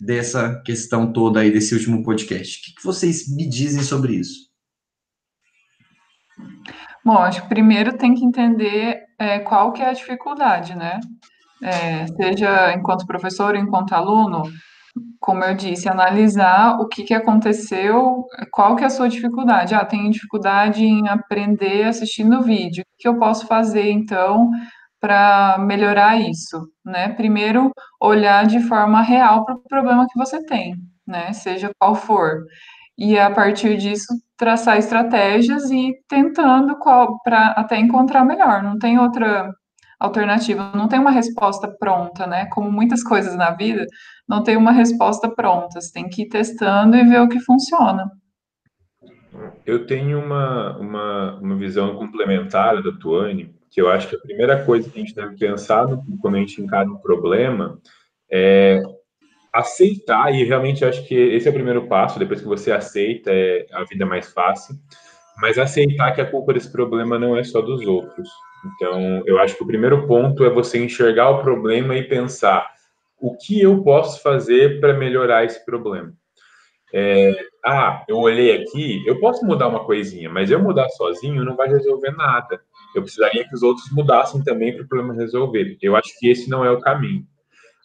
[0.00, 2.58] dessa questão toda aí, desse último podcast.
[2.58, 4.50] O que, vocês me dizem sobre isso?
[7.04, 11.00] Bom, acho que primeiro tem que entender é, qual que é a dificuldade, né?
[11.62, 14.42] É, seja enquanto professor, enquanto aluno,
[15.20, 19.74] como eu disse, analisar o que, que aconteceu, qual que é a sua dificuldade.
[19.74, 22.84] Ah, tenho dificuldade em aprender assistindo vídeo.
[22.84, 24.50] O que eu posso fazer, então,
[25.00, 26.68] para melhorar isso?
[26.84, 27.08] Né?
[27.10, 30.74] Primeiro, olhar de forma real para o problema que você tem,
[31.06, 31.32] né?
[31.32, 32.44] Seja qual for.
[32.98, 34.12] E a partir disso,
[34.42, 36.76] traçar estratégias e tentando
[37.22, 38.60] para até encontrar melhor.
[38.60, 39.54] Não tem outra
[40.00, 42.46] alternativa, não tem uma resposta pronta, né?
[42.46, 43.86] Como muitas coisas na vida,
[44.28, 45.80] não tem uma resposta pronta.
[45.80, 48.10] Você tem que ir testando e ver o que funciona.
[49.64, 54.64] Eu tenho uma, uma, uma visão complementar da Tuane, que eu acho que a primeira
[54.64, 55.86] coisa que a gente deve pensar
[56.20, 57.78] quando a gente encara um problema
[58.28, 58.82] é
[59.52, 63.66] aceitar, e realmente acho que esse é o primeiro passo, depois que você aceita, é,
[63.72, 64.74] a vida é mais fácil,
[65.38, 68.28] mas aceitar que a culpa desse problema não é só dos outros.
[68.64, 72.70] Então, eu acho que o primeiro ponto é você enxergar o problema e pensar
[73.20, 76.12] o que eu posso fazer para melhorar esse problema.
[76.94, 77.32] É,
[77.64, 81.68] ah, eu olhei aqui, eu posso mudar uma coisinha, mas eu mudar sozinho não vai
[81.68, 82.60] resolver nada.
[82.94, 85.78] Eu precisaria que os outros mudassem também para o problema resolver.
[85.80, 87.26] Eu acho que esse não é o caminho.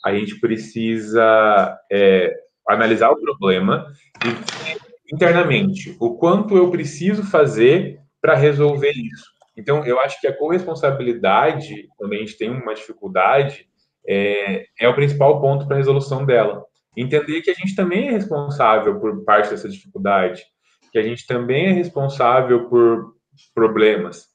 [0.06, 2.34] A gente precisa é,
[2.68, 3.88] analisar o problema
[4.26, 9.26] e internamente o quanto eu preciso fazer para resolver isso.
[9.56, 13.68] Então, eu acho que a corresponsabilidade, quando a gente tem uma dificuldade,
[14.08, 16.64] é, é o principal ponto para a resolução dela.
[16.96, 20.44] Entender que a gente também é responsável por parte dessa dificuldade,
[20.92, 23.16] que a gente também é responsável por
[23.54, 24.26] problemas.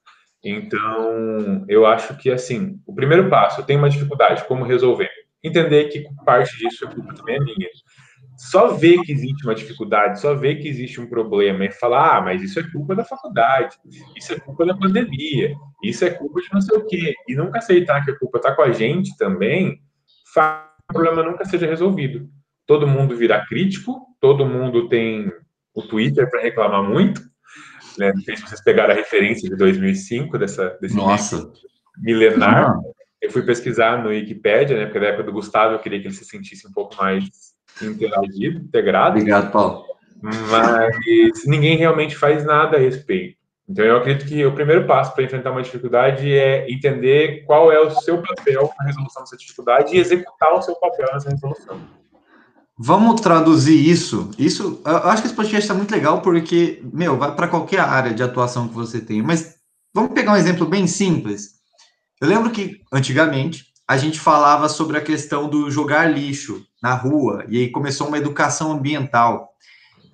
[0.44, 5.10] Então, eu acho que, assim, o primeiro passo, eu tenho uma dificuldade, como resolver?
[5.42, 7.68] Entender que parte disso a culpa também é minha
[8.36, 12.20] só ver que existe uma dificuldade, só ver que existe um problema e falar, ah,
[12.20, 13.76] mas isso é culpa da faculdade,
[14.16, 17.58] isso é culpa da pandemia, isso é culpa de não sei o quê, e nunca
[17.58, 19.80] aceitar que a culpa está com a gente também,
[20.34, 22.28] faz o problema nunca seja resolvido.
[22.66, 25.32] Todo mundo virá crítico, todo mundo tem
[25.74, 27.20] o Twitter para reclamar muito,
[27.96, 28.12] né?
[28.12, 31.50] Não sei se vocês pegaram a referência de 2005 dessa desse Nossa.
[31.98, 32.76] milenar.
[33.22, 34.84] Eu fui pesquisar no Wikipedia, né?
[34.84, 37.24] Porque na época do Gustavo eu queria que ele se sentisse um pouco mais
[37.80, 39.16] interagido, integrado.
[39.16, 39.84] Obrigado, Paulo.
[40.20, 43.40] Mas ninguém realmente faz nada a respeito.
[43.68, 47.80] Então, eu acredito que o primeiro passo para enfrentar uma dificuldade é entender qual é
[47.80, 51.80] o seu papel na resolução dessa dificuldade e executar o seu papel nessa resolução.
[52.76, 54.30] Vamos traduzir isso.
[54.36, 58.12] Isso, eu acho que esse podcast está muito legal porque, meu, vai para qualquer área
[58.12, 59.22] de atuação que você tenha.
[59.22, 59.56] Mas
[59.94, 61.61] vamos pegar um exemplo bem simples.
[62.22, 67.44] Eu lembro que antigamente a gente falava sobre a questão do jogar lixo na rua,
[67.48, 69.48] e aí começou uma educação ambiental.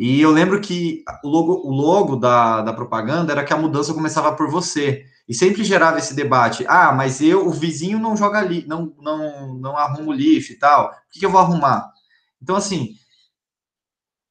[0.00, 3.92] E eu lembro que o logo, o logo da, da propaganda era que a mudança
[3.92, 5.04] começava por você.
[5.28, 9.58] E sempre gerava esse debate: ah, mas eu, o vizinho não joga li, não, não,
[9.58, 11.92] não arruma o lixo e tal, o que, que eu vou arrumar?
[12.40, 12.94] Então, assim,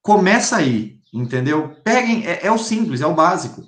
[0.02, 1.76] começa aí, entendeu?
[1.84, 3.62] Peguem, é, é o simples, é o básico.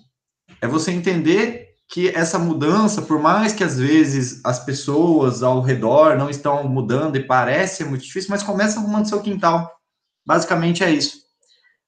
[0.60, 6.15] É você entender que essa mudança, por mais que às vezes as pessoas ao redor
[6.15, 9.75] não estão mudando e parece muito difícil, mas começa arrumando seu quintal.
[10.23, 11.17] Basicamente é isso.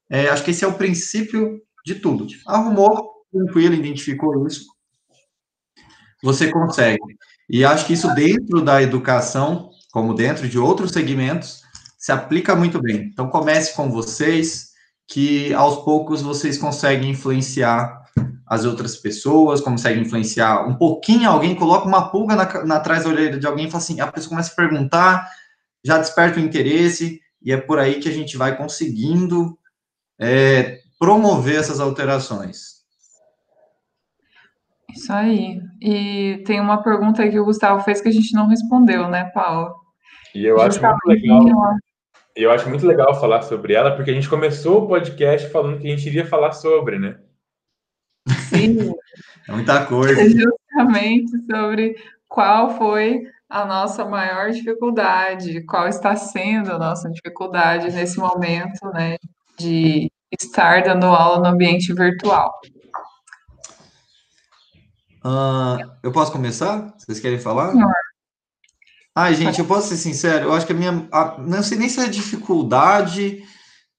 [0.10, 2.26] É, acho que esse é o princípio de tudo.
[2.48, 4.66] Arrumou, tranquilo, identificou isso,
[6.24, 7.00] você consegue.
[7.48, 11.62] E acho que isso dentro da educação, como dentro de outros segmentos,
[11.98, 13.10] se aplica muito bem.
[13.14, 14.72] Então comece com vocês,
[15.08, 18.01] que aos poucos vocês conseguem influenciar
[18.48, 23.10] as outras pessoas, consegue influenciar um pouquinho alguém, coloca uma pulga na, na atrás da
[23.10, 25.30] orelha de alguém e fala assim, a pessoa começa a perguntar,
[25.84, 29.58] já desperta o interesse, e é por aí que a gente vai conseguindo
[30.20, 32.82] é, promover essas alterações.
[34.94, 35.62] Isso aí.
[35.82, 39.32] E tem uma pergunta aí que o Gustavo fez que a gente não respondeu, né,
[39.34, 39.74] Paulo?
[40.36, 41.78] E eu acho muito legal.
[42.36, 45.88] Eu acho muito legal falar sobre ela, porque a gente começou o podcast falando que
[45.88, 47.18] a gente iria falar sobre, né?
[48.52, 48.94] Sim.
[49.48, 50.22] É muita coisa.
[50.30, 51.96] Justamente sobre
[52.28, 59.18] qual foi a nossa maior dificuldade, qual está sendo a nossa dificuldade nesse momento, né,
[59.58, 62.54] de estar dando aula no ambiente virtual.
[65.24, 66.94] Uh, eu posso começar?
[66.98, 67.72] Vocês querem falar?
[67.72, 67.92] Senhor.
[69.14, 71.08] Ai, gente, eu posso ser sincero, eu acho que a minha.
[71.12, 73.44] A, não sei nem se é dificuldade,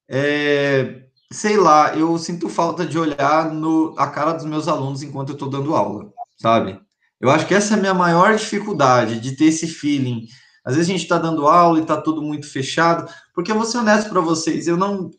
[0.08, 5.30] é, sei lá, eu sinto falta de olhar no, a cara dos meus alunos enquanto
[5.30, 6.78] eu estou dando aula, sabe?
[7.20, 10.26] Eu acho que essa é a minha maior dificuldade, de ter esse feeling.
[10.64, 13.64] Às vezes a gente está dando aula e está tudo muito fechado, porque eu vou
[13.64, 15.10] ser honesto para vocês, eu não.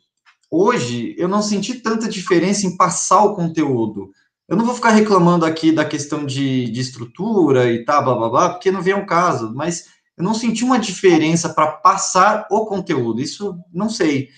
[0.52, 4.12] Hoje, eu não senti tanta diferença em passar o conteúdo.
[4.47, 8.30] Eu não vou ficar reclamando aqui da questão de, de estrutura e tá, blá, blá,
[8.30, 12.65] blá, porque não vem ao caso, mas eu não senti uma diferença para passar o
[12.65, 13.21] conteúdo.
[13.21, 14.30] Isso não sei,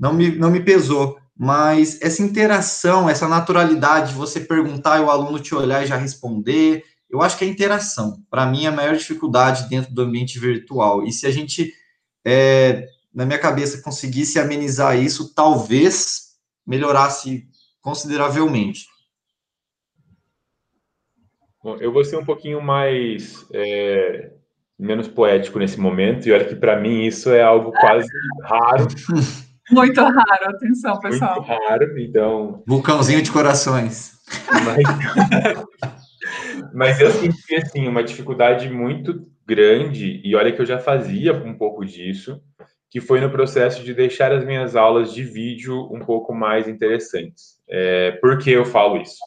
[0.00, 1.20] não me, não me pesou.
[1.36, 5.96] Mas essa interação, essa naturalidade de você perguntar e o aluno te olhar e já
[5.96, 8.22] responder, eu acho que é interação.
[8.30, 11.04] Para mim, é a maior dificuldade dentro do ambiente virtual.
[11.04, 11.72] E se a gente,
[12.24, 16.30] é, na minha cabeça, conseguisse amenizar isso, talvez
[16.66, 17.46] melhorasse
[17.80, 18.86] consideravelmente.
[21.62, 24.30] Bom, eu vou ser um pouquinho mais é,
[24.78, 28.08] menos poético nesse momento, e olha que para mim isso é algo quase
[28.42, 28.86] raro.
[29.70, 31.36] Muito raro, atenção, pessoal.
[31.36, 32.62] Muito raro, então.
[32.66, 34.12] Vulcãozinho de corações.
[34.64, 34.84] Mas,
[36.74, 41.54] mas eu senti assim uma dificuldade muito grande, e olha que eu já fazia um
[41.54, 42.40] pouco disso,
[42.90, 47.60] que foi no processo de deixar as minhas aulas de vídeo um pouco mais interessantes.
[47.68, 49.18] É, por que eu falo isso?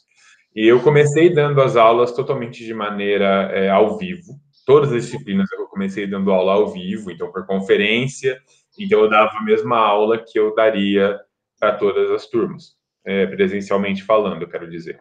[0.54, 5.50] E eu comecei dando as aulas totalmente de maneira é, ao vivo, todas as disciplinas
[5.52, 8.38] eu comecei dando aula ao vivo, então por conferência,
[8.78, 11.20] então eu dava a mesma aula que eu daria
[11.58, 15.00] para todas as turmas, é, presencialmente falando, eu quero dizer.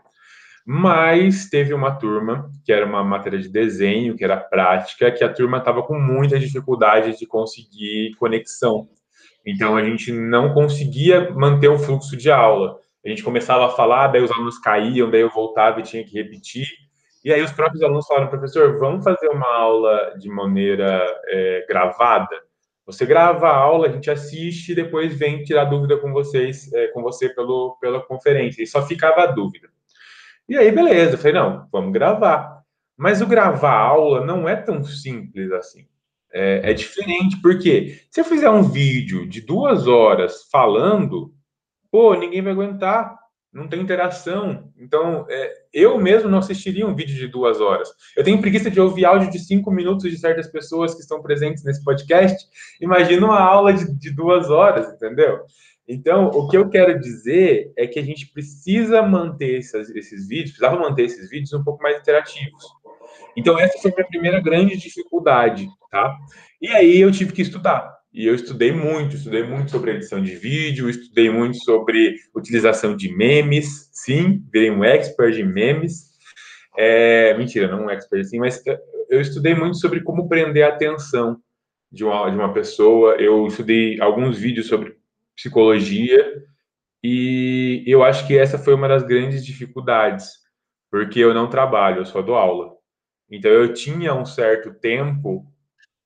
[0.65, 5.31] Mas teve uma turma que era uma matéria de desenho, que era prática, que a
[5.31, 8.87] turma estava com muita dificuldade de conseguir conexão.
[9.45, 12.79] Então a gente não conseguia manter o fluxo de aula.
[13.05, 16.13] A gente começava a falar, daí os alunos caíam, daí eu voltava e tinha que
[16.13, 16.67] repetir.
[17.25, 22.41] E aí os próprios alunos falaram, professor, vamos fazer uma aula de maneira é, gravada?
[22.85, 26.87] Você grava a aula, a gente assiste e depois vem tirar dúvida com vocês, é,
[26.87, 28.61] com você pelo, pela conferência.
[28.61, 29.69] E só ficava a dúvida.
[30.47, 32.61] E aí, beleza, eu falei, não, vamos gravar.
[32.97, 35.87] Mas o gravar aula não é tão simples assim.
[36.33, 41.33] É, é diferente, porque se eu fizer um vídeo de duas horas falando,
[41.91, 43.17] pô, ninguém vai aguentar
[43.53, 44.71] não tem interação.
[44.77, 47.89] Então, é, eu mesmo não assistiria um vídeo de duas horas.
[48.17, 51.63] Eu tenho preguiça de ouvir áudio de cinco minutos de certas pessoas que estão presentes
[51.63, 52.47] nesse podcast.
[52.81, 55.41] Imagina uma aula de, de duas horas, entendeu?
[55.87, 60.79] Então, o que eu quero dizer é que a gente precisa manter esses, vídeos, precisava
[60.79, 62.63] manter esses vídeos um pouco mais interativos.
[63.35, 66.15] Então, essa foi a minha primeira grande dificuldade, tá?
[66.61, 67.93] E aí eu tive que estudar.
[68.13, 73.11] E eu estudei muito, estudei muito sobre edição de vídeo, estudei muito sobre utilização de
[73.11, 76.13] memes, sim, virei um expert de memes.
[76.77, 78.61] É, mentira, não um expert assim, mas
[79.09, 81.41] eu estudei muito sobre como prender a atenção
[81.91, 83.15] de uma, de uma pessoa.
[83.15, 84.95] Eu estudei alguns vídeos sobre
[85.35, 86.43] psicologia
[87.03, 90.33] e eu acho que essa foi uma das grandes dificuldades,
[90.91, 92.73] porque eu não trabalho, eu só dou aula.
[93.27, 95.51] Então eu tinha um certo tempo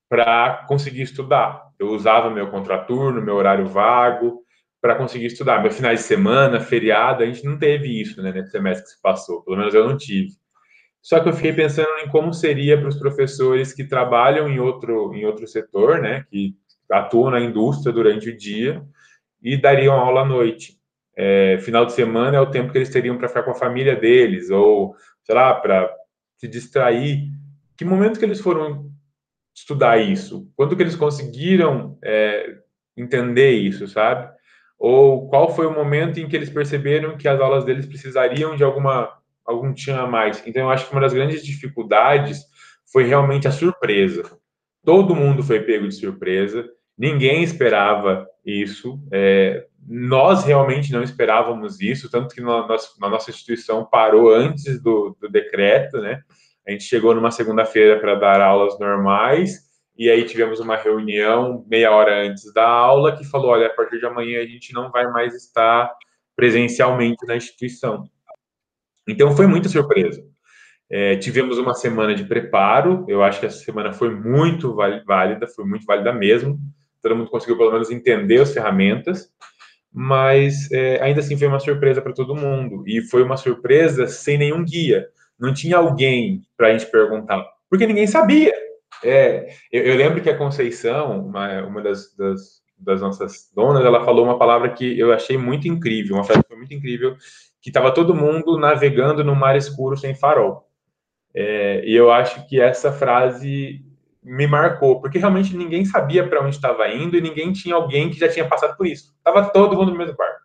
[0.08, 1.67] para conseguir estudar.
[1.78, 4.42] Eu usava meu contraturno, meu horário vago,
[4.80, 5.62] para conseguir estudar.
[5.62, 9.02] Meu final de semana, feriado, a gente não teve isso né, nesse semestre que se
[9.02, 10.30] passou, pelo menos eu não tive.
[11.00, 15.14] Só que eu fiquei pensando em como seria para os professores que trabalham em outro,
[15.14, 16.54] em outro setor, né, que
[16.90, 18.82] atuam na indústria durante o dia
[19.42, 20.78] e dariam aula à noite.
[21.16, 23.96] É, final de semana é o tempo que eles teriam para ficar com a família
[23.96, 25.92] deles, ou, sei lá, para
[26.36, 27.28] se distrair.
[27.76, 28.90] Que momento que eles foram
[29.58, 30.48] estudar isso?
[30.56, 32.58] Quando que eles conseguiram é,
[32.96, 34.30] entender isso, sabe?
[34.78, 38.62] Ou qual foi o momento em que eles perceberam que as aulas deles precisariam de
[38.62, 39.12] alguma
[39.44, 40.42] algum tinha mais?
[40.46, 42.44] Então, eu acho que uma das grandes dificuldades
[42.92, 44.22] foi realmente a surpresa.
[44.84, 49.00] Todo mundo foi pego de surpresa, ninguém esperava isso.
[49.10, 52.66] É, nós realmente não esperávamos isso, tanto que na,
[53.00, 56.22] na nossa instituição parou antes do, do decreto, né?
[56.68, 61.90] A gente chegou numa segunda-feira para dar aulas normais, e aí tivemos uma reunião meia
[61.90, 65.10] hora antes da aula que falou: olha, a partir de amanhã a gente não vai
[65.10, 65.90] mais estar
[66.36, 68.04] presencialmente na instituição.
[69.08, 70.22] Então foi muita surpresa.
[70.90, 74.76] É, tivemos uma semana de preparo, eu acho que essa semana foi muito
[75.06, 76.58] válida, foi muito válida mesmo.
[77.02, 79.30] Todo mundo conseguiu pelo menos entender as ferramentas,
[79.90, 82.84] mas é, ainda assim foi uma surpresa para todo mundo.
[82.86, 87.86] E foi uma surpresa sem nenhum guia não tinha alguém para a gente perguntar, porque
[87.86, 88.52] ninguém sabia.
[89.02, 94.04] É, eu, eu, lembro que a Conceição, uma, uma das, das, das, nossas donas, ela
[94.04, 97.16] falou uma palavra que eu achei muito incrível, uma frase que foi muito incrível,
[97.60, 100.68] que estava todo mundo navegando no mar escuro sem farol.
[101.34, 103.84] É, e eu acho que essa frase
[104.22, 108.18] me marcou, porque realmente ninguém sabia para onde estava indo e ninguém tinha alguém que
[108.18, 109.14] já tinha passado por isso.
[109.22, 110.37] Tava todo mundo no mesmo barco.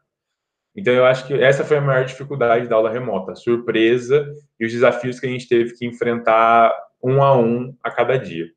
[0.75, 4.25] Então, eu acho que essa foi a maior dificuldade da aula remota, surpresa
[4.59, 8.47] e os desafios que a gente teve que enfrentar um a um a cada dia.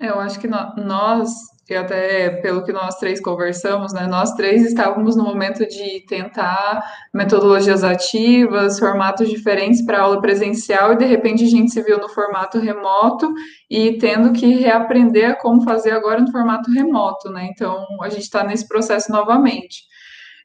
[0.00, 1.30] Eu acho que nós,
[1.70, 6.82] e até pelo que nós três conversamos, né, nós três estávamos no momento de tentar
[7.14, 12.08] metodologias ativas, formatos diferentes para aula presencial, e de repente a gente se viu no
[12.08, 13.32] formato remoto
[13.70, 17.48] e tendo que reaprender como fazer agora no formato remoto, né?
[17.52, 19.91] Então a gente está nesse processo novamente.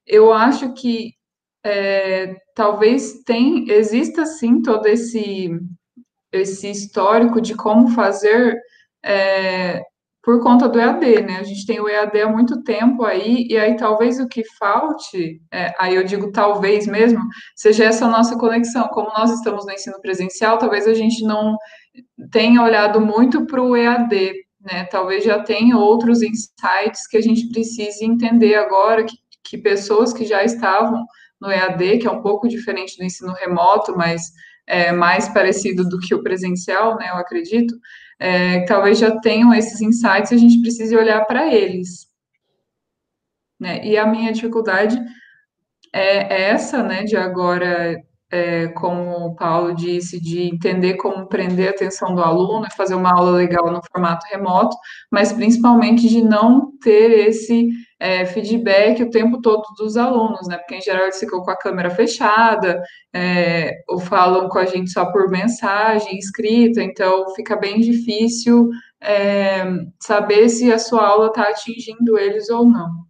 [0.07, 1.13] Eu acho que
[1.63, 5.51] é, talvez tem, exista sim todo esse,
[6.31, 8.57] esse histórico de como fazer
[9.03, 9.81] é,
[10.27, 11.37] por conta do EAD, né?
[11.39, 15.41] A gente tem o EAD há muito tempo aí, e aí talvez o que falte,
[15.53, 17.21] é, aí eu digo talvez mesmo,
[17.55, 18.89] seja essa nossa conexão.
[18.89, 21.57] Como nós estamos no ensino presencial, talvez a gente não
[22.29, 24.83] tenha olhado muito para o EAD, né?
[24.91, 29.15] Talvez já tenha outros insights que a gente precise entender agora, que,
[29.47, 31.05] que pessoas que já estavam
[31.39, 34.21] no EAD, que é um pouco diferente do ensino remoto, mas
[34.65, 37.09] é mais parecido do que o presencial, né?
[37.09, 37.73] Eu acredito
[38.19, 42.07] é, talvez já tenham esses insights e a gente precise olhar para eles.
[43.59, 43.85] Né?
[43.85, 44.99] E a minha dificuldade
[45.93, 47.95] é essa, né, de agora,
[48.29, 52.95] é, como o Paulo disse, de entender como prender a atenção do aluno e fazer
[52.95, 54.75] uma aula legal no formato remoto,
[55.11, 57.69] mas principalmente de não ter esse
[57.99, 60.57] é, feedback o tempo todo dos alunos, né?
[60.57, 62.81] Porque em geral eles ficam com a câmera fechada,
[63.13, 68.69] é, ou falam com a gente só por mensagem escrita, então fica bem difícil
[69.01, 69.63] é,
[69.99, 73.07] saber se a sua aula está atingindo eles ou não.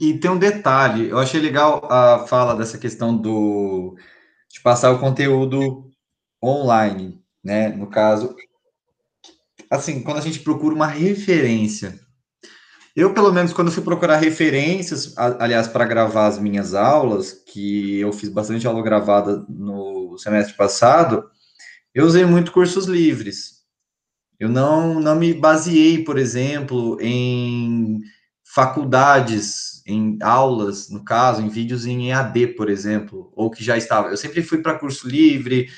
[0.00, 3.96] E tem um detalhe, eu achei legal a fala dessa questão do
[4.48, 5.90] de passar o conteúdo
[6.42, 7.68] online, né?
[7.70, 8.36] No caso,
[9.70, 12.01] assim, quando a gente procura uma referência
[12.94, 18.12] eu, pelo menos, quando fui procurar referências, aliás, para gravar as minhas aulas, que eu
[18.12, 21.24] fiz bastante aula gravada no semestre passado,
[21.94, 23.62] eu usei muito cursos livres.
[24.38, 28.00] Eu não, não me baseei, por exemplo, em
[28.44, 34.08] faculdades, em aulas, no caso, em vídeos em EAD, por exemplo, ou que já estava.
[34.08, 35.68] Eu sempre fui para curso livre,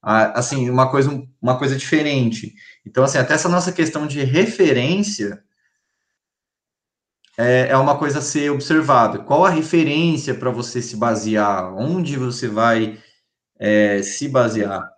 [0.00, 1.10] assim, uma coisa,
[1.40, 2.54] uma coisa diferente.
[2.86, 5.42] Então, assim, até essa nossa questão de referência
[7.38, 9.18] é, é uma coisa a ser observada.
[9.18, 11.74] Qual a referência para você se basear?
[11.74, 12.98] Onde você vai
[13.58, 14.90] é, se basear?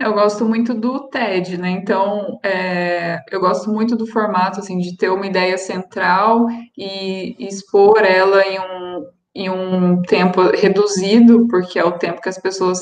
[0.00, 1.70] Eu gosto muito do TED, né?
[1.70, 6.46] Então, é, eu gosto muito do formato, assim, de ter uma ideia central
[6.76, 12.38] e expor ela em um, em um tempo reduzido, porque é o tempo que as
[12.38, 12.80] pessoas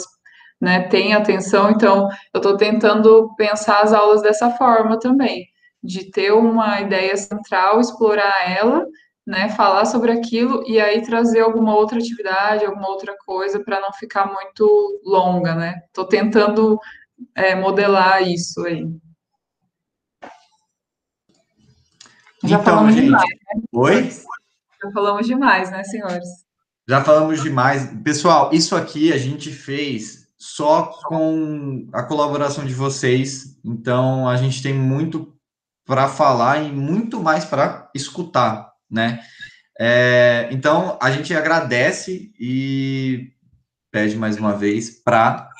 [0.58, 1.70] né, têm atenção.
[1.70, 5.49] Então, eu estou tentando pensar as aulas dessa forma também
[5.82, 8.86] de ter uma ideia central, explorar ela,
[9.26, 13.92] né, falar sobre aquilo e aí trazer alguma outra atividade, alguma outra coisa para não
[13.92, 15.80] ficar muito longa, né?
[15.86, 16.78] Estou tentando
[17.34, 18.86] é, modelar isso aí.
[22.42, 23.62] Já então, falamos gente, demais, né?
[23.72, 24.10] Oi?
[24.82, 26.28] Já falamos demais, né, senhores?
[26.88, 27.86] Já falamos demais.
[28.02, 33.58] Pessoal, isso aqui a gente fez só com a colaboração de vocês.
[33.62, 35.38] Então, a gente tem muito
[35.90, 39.18] para falar e muito mais para escutar, né?
[39.76, 43.32] É, então, a gente agradece e
[43.90, 45.50] pede mais uma vez para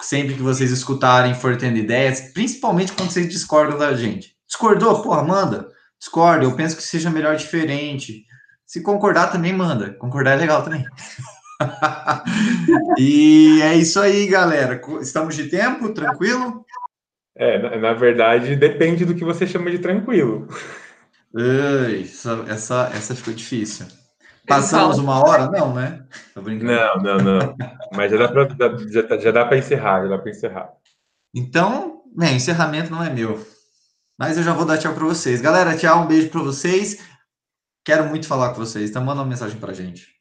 [0.00, 4.34] sempre que vocês escutarem, for tendo ideias, principalmente quando vocês discordam da gente.
[4.48, 5.02] Discordou?
[5.02, 5.68] Porra, manda.
[6.00, 8.24] Discorda, eu penso que seja melhor diferente.
[8.64, 9.92] Se concordar, também manda.
[9.98, 10.82] Concordar é legal também.
[12.98, 14.80] e é isso aí, galera.
[15.02, 15.92] Estamos de tempo?
[15.92, 16.64] Tranquilo?
[17.36, 20.46] É, na, na, verdade, depende do que você chama de tranquilo.
[22.00, 23.86] essa, essa, essa ficou difícil.
[24.46, 25.50] Passamos uma hora?
[25.50, 26.04] Não, né?
[26.34, 26.72] Tô brincando.
[26.72, 27.56] Não, não, não.
[27.92, 28.48] Mas já dá para
[28.88, 30.72] já, já dá para encerrar, já dá para encerrar.
[31.34, 33.44] Então, né, encerramento não é meu.
[34.18, 35.40] Mas eu já vou dar tchau para vocês.
[35.40, 37.02] Galera, tchau, um beijo para vocês.
[37.84, 38.90] Quero muito falar com vocês.
[38.90, 40.13] Então, manda uma mensagem para gente.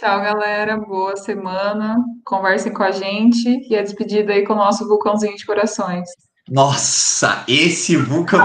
[0.00, 0.78] Tchau, galera.
[0.78, 2.02] Boa semana.
[2.24, 6.08] Conversem com a gente e a despedida aí com o nosso vulcãozinho de corações.
[6.48, 8.40] Nossa, esse vulcão.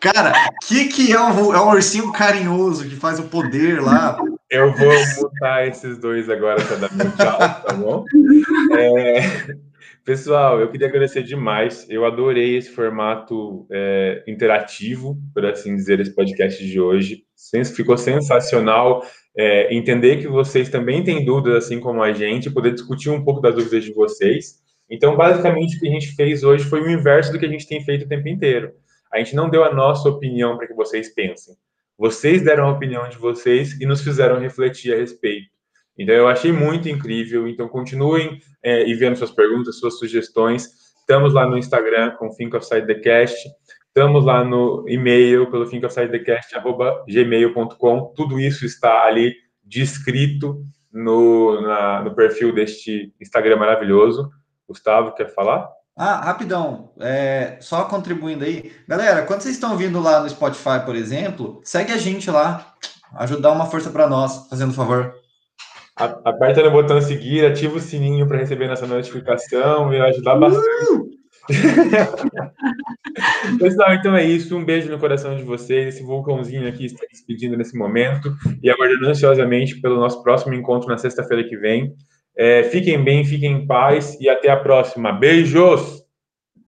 [0.00, 4.16] Cara, o que, que é um, é um ursinho carinhoso que faz o poder lá?
[4.48, 8.04] Eu vou mutar esses dois agora para dar meu tchau, tá bom?
[8.78, 9.56] É,
[10.04, 11.90] pessoal, eu queria agradecer demais.
[11.90, 17.24] Eu adorei esse formato é, interativo, por assim dizer, esse podcast de hoje.
[17.74, 19.02] Ficou sensacional
[19.36, 23.40] é, entender que vocês também têm dúvidas, assim como a gente, poder discutir um pouco
[23.40, 24.62] das dúvidas de vocês.
[24.88, 27.66] Então, basicamente, o que a gente fez hoje foi o inverso do que a gente
[27.66, 28.72] tem feito o tempo inteiro.
[29.12, 31.54] A gente não deu a nossa opinião para que vocês pensem.
[31.98, 35.48] Vocês deram a opinião de vocês e nos fizeram refletir a respeito.
[35.96, 37.48] Então, eu achei muito incrível.
[37.48, 40.68] Então, continuem é, enviando suas perguntas, suas sugestões.
[40.98, 43.36] Estamos lá no Instagram com Think of Side the Cast.
[43.96, 48.12] Estamos lá no e-mail pelo thinkofsidethecast.gmail.com.
[48.16, 54.32] Tudo isso está ali descrito no, na, no perfil deste Instagram maravilhoso.
[54.66, 55.70] Gustavo, quer falar?
[55.96, 58.72] Ah, rapidão, é, só contribuindo aí.
[58.88, 62.74] Galera, quando vocês estão vindo lá no Spotify, por exemplo, segue a gente lá,
[63.18, 65.14] ajudar uma força para nós, fazendo favor.
[65.94, 71.03] Aperta no botão seguir, ativa o sininho para receber nossa notificação e ajudar bastante.
[73.58, 74.56] Pessoal, então é isso.
[74.56, 75.94] Um beijo no coração de vocês.
[75.94, 80.98] Esse vulcãozinho aqui está despedindo nesse momento e aguardando ansiosamente pelo nosso próximo encontro na
[80.98, 81.92] sexta-feira que vem.
[82.36, 85.12] É, fiquem bem, fiquem em paz e até a próxima.
[85.12, 86.03] Beijos!